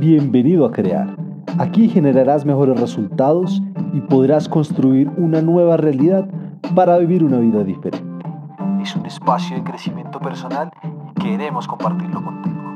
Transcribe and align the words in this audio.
Bienvenido 0.00 0.64
a 0.64 0.72
Crear. 0.72 1.14
Aquí 1.58 1.88
generarás 1.88 2.46
mejores 2.46 2.80
resultados 2.80 3.60
y 3.92 4.00
podrás 4.00 4.48
construir 4.48 5.08
una 5.18 5.42
nueva 5.42 5.76
realidad 5.76 6.26
para 6.74 6.96
vivir 6.96 7.22
una 7.22 7.38
vida 7.38 7.62
diferente. 7.62 8.08
Es 8.82 8.96
un 8.96 9.04
espacio 9.04 9.56
de 9.56 9.64
crecimiento 9.64 10.18
personal 10.18 10.70
y 10.82 11.20
queremos 11.20 11.66
compartirlo 11.66 12.24
contigo. 12.24 12.74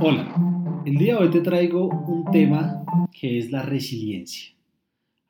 Hola, 0.00 0.82
el 0.84 0.96
día 0.96 1.14
de 1.16 1.24
hoy 1.24 1.30
te 1.30 1.40
traigo 1.40 1.88
un 1.88 2.30
tema 2.30 2.84
que 3.10 3.38
es 3.38 3.50
la 3.50 3.62
resiliencia. 3.62 4.54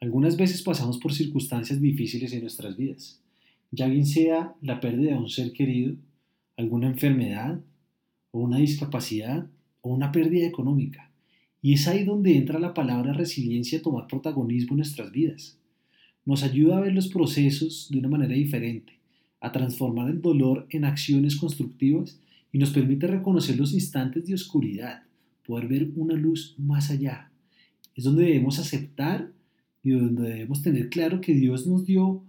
Algunas 0.03 0.37
veces 0.37 0.63
pasamos 0.63 0.99
por 0.99 1.15
circunstancias 1.15 1.81
difíciles 1.81 2.35
en 2.35 2.43
nuestras 2.43 2.77
vidas, 2.77 3.24
ya 3.75 3.87
bien 3.89 4.07
sea 4.07 4.55
la 4.63 4.81
pérdida 4.81 5.13
de 5.13 5.19
un 5.19 5.29
ser 5.29 5.53
querido, 5.53 5.97
alguna 6.57 6.87
enfermedad, 6.87 7.61
o 8.31 8.41
una 8.41 8.59
discapacidad 8.59 9.47
o 9.81 9.95
una 9.95 10.11
pérdida 10.11 10.47
económica. 10.47 11.11
Y 11.63 11.75
es 11.75 11.87
ahí 11.87 12.05
donde 12.05 12.37
entra 12.37 12.59
la 12.59 12.75
palabra 12.75 13.13
resiliencia 13.13 13.79
a 13.79 13.83
tomar 13.83 14.07
protagonismo 14.07 14.73
en 14.73 14.79
nuestras 14.79 15.11
vidas. 15.13 15.57
Nos 16.25 16.43
ayuda 16.43 16.79
a 16.79 16.81
ver 16.81 16.93
los 16.93 17.09
procesos 17.09 17.89
de 17.91 17.99
una 17.99 18.09
manera 18.09 18.35
diferente, 18.35 18.99
a 19.41 19.53
transformar 19.53 20.11
el 20.11 20.21
dolor 20.21 20.67
en 20.71 20.85
acciones 20.85 21.37
constructivas 21.37 22.19
y 22.53 22.59
nos 22.59 22.71
permite 22.71 23.07
reconocer 23.07 23.57
los 23.57 23.73
instantes 23.73 24.27
de 24.27 24.35
oscuridad, 24.35 25.03
poder 25.47 25.69
ver 25.69 25.91
una 25.97 26.15
luz 26.15 26.55
más 26.59 26.91
allá. 26.91 27.31
Es 27.95 28.05
donde 28.05 28.25
debemos 28.25 28.59
aceptar 28.59 29.31
y 29.83 29.91
donde 29.91 30.29
debemos 30.29 30.63
tener 30.63 30.89
claro 30.89 31.21
que 31.21 31.35
Dios 31.35 31.67
nos 31.67 31.85
dio 31.85 32.23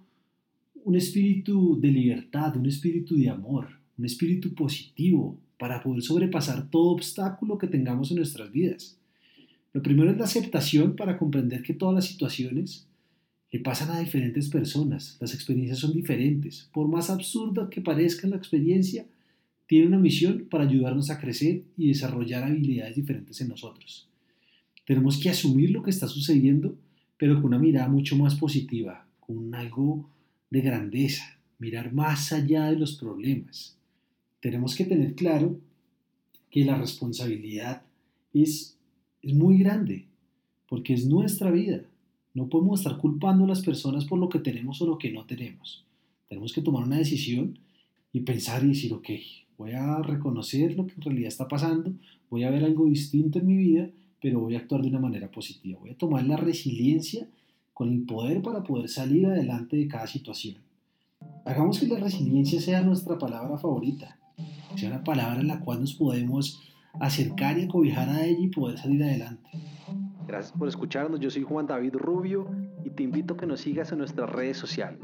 un 0.86 0.96
espíritu 0.96 1.80
de 1.82 1.90
libertad, 1.90 2.56
un 2.56 2.68
espíritu 2.68 3.16
de 3.18 3.28
amor, 3.28 3.68
un 3.98 4.06
espíritu 4.06 4.54
positivo, 4.54 5.36
para 5.58 5.82
poder 5.82 6.04
sobrepasar 6.04 6.70
todo 6.70 6.92
obstáculo 6.92 7.58
que 7.58 7.68
tengamos 7.68 8.12
en 8.12 8.18
nuestras 8.18 8.52
vidas. 8.52 8.96
Lo 9.74 9.82
primero 9.82 10.12
es 10.12 10.18
la 10.18 10.26
aceptación 10.26 10.96
para 10.96 11.18
comprender 11.18 11.64
que 11.64 11.74
todas 11.74 11.96
las 11.96 12.06
situaciones 12.06 12.88
le 13.52 13.60
pasan 13.62 13.90
a 13.90 14.00
diferentes 14.00 14.48
personas, 14.50 15.18
las 15.20 15.34
experiencias 15.34 15.80
son 15.80 15.92
diferentes. 15.92 16.70
Por 16.72 16.88
más 16.88 17.10
absurda 17.10 17.70
que 17.70 17.82
parezca 17.82 18.28
la 18.28 18.36
experiencia, 18.36 19.08
tiene 19.66 19.88
una 19.88 19.98
misión 19.98 20.46
para 20.52 20.66
ayudarnos 20.66 21.10
a 21.10 21.20
crecer 21.20 21.64
y 21.78 21.88
desarrollar 21.88 22.44
habilidades 22.44 22.96
diferentes 22.96 23.42
en 23.42 23.48
nosotros. 23.48 24.08
Tenemos 24.86 25.18
que 25.18 25.32
asumir 25.32 25.72
lo 25.72 25.82
que 25.82 25.90
está 25.90 26.08
sucediendo, 26.08 26.78
pero 27.18 27.38
con 27.38 27.46
una 27.46 27.60
mirada 27.60 27.88
mucho 27.88 28.16
más 28.18 28.36
positiva, 28.36 29.08
con 29.20 29.56
algo 29.56 30.10
de 30.50 30.62
grandeza, 30.62 31.40
mirar 31.60 31.94
más 31.94 32.32
allá 32.32 32.66
de 32.66 32.78
los 32.78 32.96
problemas 32.96 33.76
tenemos 34.46 34.76
que 34.76 34.86
tener 34.86 35.16
claro 35.16 35.60
que 36.52 36.64
la 36.66 36.78
responsabilidad 36.78 37.82
es, 38.32 38.78
es 39.24 39.34
muy 39.34 39.58
grande, 39.58 40.06
porque 40.70 40.94
es 40.94 41.08
nuestra 41.08 41.50
vida. 41.50 41.82
No 42.36 42.48
podemos 42.48 42.80
estar 42.80 43.00
culpando 43.00 43.46
a 43.46 43.48
las 43.48 43.64
personas 43.64 44.06
por 44.06 44.20
lo 44.20 44.30
que 44.30 44.38
tenemos 44.38 44.80
o 44.84 44.86
lo 44.86 45.00
que 45.00 45.12
no 45.12 45.26
tenemos. 45.26 45.84
Tenemos 46.30 46.54
que 46.54 46.62
tomar 46.62 46.84
una 46.84 47.00
decisión 47.00 47.58
y 48.14 48.20
pensar 48.20 48.64
y 48.64 48.68
decir, 48.68 48.94
ok, 48.94 49.10
voy 49.58 49.72
a 49.72 50.04
reconocer 50.04 50.76
lo 50.76 50.86
que 50.86 50.94
en 50.94 51.02
realidad 51.02 51.30
está 51.30 51.48
pasando, 51.48 51.92
voy 52.30 52.44
a 52.44 52.52
ver 52.52 52.66
algo 52.66 52.86
distinto 52.86 53.40
en 53.40 53.48
mi 53.48 53.58
vida, 53.58 53.90
pero 54.22 54.42
voy 54.42 54.54
a 54.54 54.60
actuar 54.60 54.84
de 54.84 54.90
una 54.90 55.00
manera 55.00 55.32
positiva. 55.32 55.80
Voy 55.80 55.90
a 55.90 55.98
tomar 55.98 56.24
la 56.24 56.38
resiliencia 56.38 57.28
con 57.76 57.94
el 57.94 58.04
poder 58.06 58.42
para 58.42 58.64
poder 58.64 58.90
salir 58.90 59.28
adelante 59.28 59.78
de 59.78 59.88
cada 59.88 60.08
situación. 60.08 60.56
Hagamos 61.46 61.80
que 61.80 61.86
la 61.86 62.00
resiliencia 62.00 62.60
sea 62.60 62.82
nuestra 62.82 63.20
palabra 63.20 63.60
favorita 63.60 64.18
sea 64.78 64.90
una 64.90 65.04
palabra 65.04 65.40
en 65.40 65.48
la 65.48 65.60
cual 65.60 65.80
nos 65.80 65.94
podemos 65.94 66.62
acercar 67.00 67.58
y 67.58 67.66
acobijar 67.66 68.10
a 68.10 68.26
ella 68.26 68.40
y 68.40 68.48
poder 68.48 68.78
salir 68.78 69.04
adelante. 69.04 69.50
Gracias 70.28 70.58
por 70.58 70.68
escucharnos, 70.68 71.20
yo 71.20 71.30
soy 71.30 71.44
Juan 71.44 71.68
David 71.68 71.96
Rubio 71.96 72.48
y 72.84 72.90
te 72.90 73.04
invito 73.04 73.36
a 73.36 73.38
que 73.38 73.46
nos 73.46 73.62
sigas 73.62 73.92
en 73.92 74.00
nuestras 74.00 74.30
redes 74.30 74.58
sociales. 74.58 75.00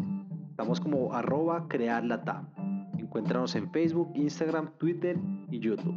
Estamos 0.49 0.79
como 0.79 1.13
arroba 1.13 1.67
crearlatam. 1.67 2.49
Encuéntranos 2.97 3.55
en 3.55 3.71
Facebook, 3.71 4.11
Instagram, 4.15 4.71
Twitter 4.77 5.17
y 5.49 5.59
YouTube. 5.59 5.95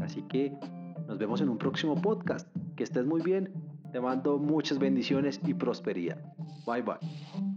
Así 0.00 0.22
que 0.22 0.52
nos 1.06 1.18
vemos 1.18 1.40
en 1.40 1.48
un 1.48 1.58
próximo 1.58 2.00
podcast. 2.00 2.48
Que 2.76 2.84
estés 2.84 3.06
muy 3.06 3.22
bien. 3.22 3.52
Te 3.96 4.02
mando 4.02 4.36
muchas 4.36 4.78
bendiciones 4.78 5.40
y 5.46 5.54
prosperidad. 5.54 6.18
Bye 6.66 6.82
bye. 6.82 7.55